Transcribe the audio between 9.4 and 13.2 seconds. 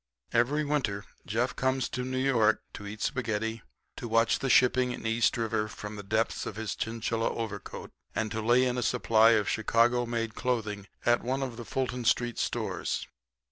Chicago made clothing at one of the Fulton street stores.